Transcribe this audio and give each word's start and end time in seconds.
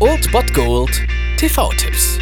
Old 0.00 0.30
Bot 0.32 0.52
Gold 0.54 1.02
TV-Tipps. 1.38 2.18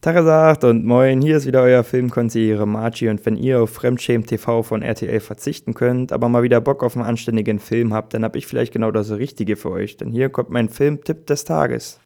Tagesagt 0.00 0.64
und 0.64 0.84
moin, 0.84 1.20
hier 1.20 1.36
ist 1.36 1.46
wieder 1.46 1.62
euer 1.62 1.84
Filmkonsigliere 1.84 2.66
Margie 2.66 3.08
und 3.08 3.24
wenn 3.26 3.36
ihr 3.36 3.60
auf 3.60 3.70
Fremdschämen 3.70 4.26
TV 4.26 4.62
von 4.62 4.82
RTL 4.82 5.20
verzichten 5.20 5.74
könnt, 5.74 6.12
aber 6.12 6.28
mal 6.28 6.42
wieder 6.42 6.60
Bock 6.60 6.82
auf 6.82 6.96
einen 6.96 7.04
anständigen 7.04 7.58
Film 7.58 7.92
habt, 7.92 8.14
dann 8.14 8.24
hab 8.24 8.36
ich 8.36 8.46
vielleicht 8.46 8.72
genau 8.72 8.90
das 8.90 9.10
Richtige 9.10 9.56
für 9.56 9.70
euch, 9.70 9.96
denn 9.96 10.10
hier 10.10 10.28
kommt 10.30 10.50
mein 10.50 10.68
Filmtipp 10.68 11.26
des 11.26 11.44
Tages. 11.44 12.00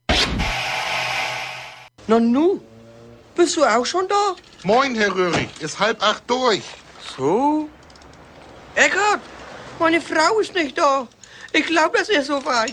Na 2.06 2.18
nu, 2.18 2.60
bist 3.36 3.56
du 3.56 3.64
auch 3.64 3.86
schon 3.86 4.08
da? 4.08 4.34
Moin, 4.64 4.94
Herr 4.94 5.14
Röhrig, 5.14 5.48
ist 5.60 5.78
halb 5.78 6.02
acht 6.02 6.28
durch. 6.28 6.62
So? 7.16 7.68
Eckart, 8.74 9.20
meine 9.78 10.00
Frau 10.00 10.40
ist 10.40 10.54
nicht 10.54 10.76
da. 10.76 11.06
Ich 11.56 11.66
glaube, 11.66 11.98
das 11.98 12.08
ist 12.08 12.26
soweit. 12.26 12.72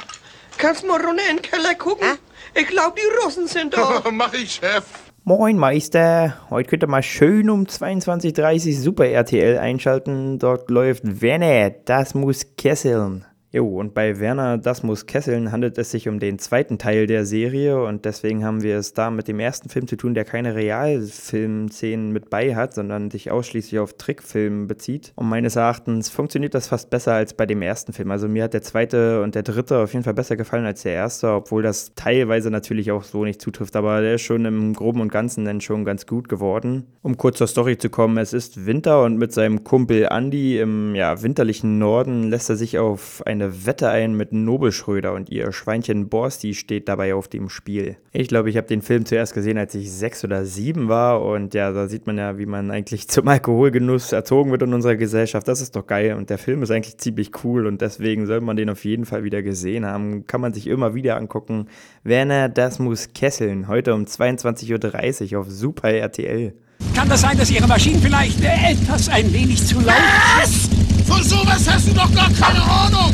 Kannst 0.58 0.86
mal 0.86 1.00
runter 1.00 1.22
in 1.30 1.38
den 1.38 1.42
Keller 1.44 1.76
gucken? 1.76 2.18
Ich 2.56 2.66
glaube, 2.66 2.96
die 2.98 3.24
Russen 3.24 3.48
sind 3.48 3.76
da. 3.78 4.02
Mach 4.12 4.34
ich, 4.34 4.56
Chef. 4.56 4.84
Moin 5.24 5.56
Meister, 5.56 6.36
heute 6.50 6.68
könnt 6.68 6.84
ihr 6.84 6.88
mal 6.88 7.04
schön 7.04 7.52
um 7.52 7.66
22.30 7.66 8.80
Super 8.80 9.06
RTL 9.06 9.60
einschalten. 9.60 10.40
Dort 10.40 10.72
läuft 10.72 11.22
Werner, 11.22 11.70
das 11.70 12.16
muss 12.16 12.56
kesseln. 12.58 13.24
Jo, 13.54 13.68
und 13.68 13.94
bei 13.94 14.18
Werner, 14.22 14.58
das 14.58 14.82
muss 14.82 15.08
kesseln, 15.08 15.52
handelt 15.52 15.78
es 15.78 15.92
sich 15.92 16.08
um 16.08 16.20
den 16.20 16.40
zweiten 16.40 16.78
Teil 16.78 17.06
der 17.06 17.26
Serie 17.26 17.84
und 17.84 18.06
deswegen 18.06 18.46
haben 18.46 18.64
wir 18.64 18.78
es 18.78 18.94
da 18.94 19.12
mit 19.12 19.28
dem 19.28 19.42
ersten 19.42 19.68
Film 19.68 19.88
zu 19.88 19.98
tun, 19.98 20.14
der 20.14 20.24
keine 20.24 20.56
Realfilmszenen 20.56 22.14
mit 22.14 22.30
bei 22.30 22.56
hat, 22.56 22.74
sondern 22.74 23.12
sich 23.12 23.30
ausschließlich 23.30 23.80
auf 23.80 23.98
Trickfilmen 23.98 24.68
bezieht. 24.68 25.12
Und 25.18 25.28
meines 25.28 25.58
Erachtens 25.58 26.08
funktioniert 26.08 26.54
das 26.54 26.70
fast 26.70 26.90
besser 26.90 27.14
als 27.14 27.34
bei 27.34 27.46
dem 27.46 27.62
ersten 27.62 27.92
Film. 27.92 28.12
Also 28.12 28.30
mir 28.30 28.46
hat 28.46 28.54
der 28.54 28.62
zweite 28.62 29.22
und 29.22 29.36
der 29.36 29.44
dritte 29.44 29.80
auf 29.80 29.92
jeden 29.92 30.06
Fall 30.06 30.14
besser 30.14 30.38
gefallen 30.38 30.66
als 30.66 30.84
der 30.84 30.94
erste, 30.94 31.34
obwohl 31.34 31.62
das 31.62 31.92
teilweise 31.94 32.52
natürlich 32.52 32.90
auch 32.94 33.04
so 33.04 33.26
nicht 33.26 33.42
zutrifft, 33.42 33.76
aber 33.76 34.00
der 34.00 34.16
ist 34.16 34.22
schon 34.22 34.46
im 34.46 34.74
Groben 34.74 35.02
und 35.02 35.12
Ganzen 35.12 35.44
dann 35.44 35.60
schon 35.60 35.84
ganz 35.84 36.06
gut 36.06 36.30
geworden. 36.30 36.86
Um 37.02 37.18
kurz 37.18 37.40
zur 37.40 37.48
Story 37.48 37.78
zu 37.78 37.90
kommen, 37.90 38.18
es 38.18 38.32
ist 38.32 38.66
Winter 38.66 39.04
und 39.04 39.18
mit 39.18 39.34
seinem 39.34 39.66
Kumpel 39.66 40.08
Andy 40.10 40.58
im 40.58 40.96
ja, 40.96 41.22
winterlichen 41.22 41.80
Norden 41.80 42.30
lässt 42.30 42.50
er 42.50 42.56
sich 42.56 42.80
auf 42.80 43.22
eine 43.26 43.41
eine 43.42 43.66
Wette 43.66 43.90
ein 43.90 44.16
mit 44.16 44.32
Nobel 44.34 44.72
Schröder 44.72 45.14
und 45.14 45.30
ihr 45.30 45.52
Schweinchen 45.52 46.10
Borsti 46.10 46.54
steht 46.54 46.88
dabei 46.88 47.16
auf 47.16 47.28
dem 47.28 47.50
Spiel. 47.50 47.98
Ich 48.12 48.28
glaube, 48.28 48.50
ich 48.50 48.58
habe 48.58 48.68
den 48.68 48.82
Film 48.82 49.06
zuerst 49.06 49.34
gesehen, 49.34 49.58
als 49.58 49.74
ich 49.74 49.92
sechs 49.92 50.24
oder 50.24 50.46
sieben 50.46 50.90
war 50.90 51.24
und 51.24 51.54
ja, 51.54 51.72
da 51.72 51.88
sieht 51.88 52.08
man 52.08 52.18
ja, 52.18 52.38
wie 52.38 52.46
man 52.46 52.72
eigentlich 52.72 53.08
zum 53.08 53.28
Alkoholgenuss 53.28 54.12
erzogen 54.12 54.52
wird 54.52 54.62
in 54.62 54.74
unserer 54.74 54.96
Gesellschaft. 54.96 55.48
Das 55.48 55.62
ist 55.62 55.76
doch 55.76 55.88
geil 55.88 56.14
und 56.14 56.30
der 56.30 56.38
Film 56.38 56.62
ist 56.64 56.72
eigentlich 56.72 56.98
ziemlich 56.98 57.32
cool 57.44 57.66
und 57.66 57.82
deswegen 57.82 58.28
soll 58.28 58.42
man 58.42 58.56
den 58.56 58.70
auf 58.70 58.86
jeden 58.86 59.06
Fall 59.06 59.24
wieder 59.24 59.42
gesehen 59.42 59.86
haben. 59.86 60.28
Kann 60.28 60.42
man 60.42 60.54
sich 60.54 60.68
immer 60.68 60.94
wieder 60.94 61.18
angucken. 61.18 61.68
Werner, 62.04 62.50
das 62.50 62.80
muss 62.80 63.14
kesseln. 63.14 63.68
Heute 63.68 63.94
um 63.94 64.04
22.30 64.04 65.34
Uhr 65.34 65.42
auf 65.42 65.50
Super 65.50 65.92
RTL. 65.92 66.54
Kann 66.96 67.10
das 67.10 67.22
sein, 67.22 67.38
dass 67.38 67.50
Ihre 67.50 67.68
Maschinen 67.68 68.02
vielleicht 68.02 68.42
äh, 68.42 68.72
etwas 68.72 69.08
ein 69.10 69.32
wenig 69.34 69.66
zu 69.66 69.80
laut 69.80 69.96
Was? 70.42 70.81
Von 71.12 71.24
sowas 71.24 71.68
hast 71.68 71.90
du 71.90 71.94
doch 71.94 72.10
gar 72.14 72.30
keine 72.32 72.62
Ahnung. 72.64 73.14